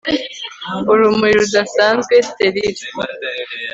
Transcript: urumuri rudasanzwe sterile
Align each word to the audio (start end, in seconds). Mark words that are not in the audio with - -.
urumuri 0.91 1.33
rudasanzwe 1.41 2.15
sterile 2.29 2.81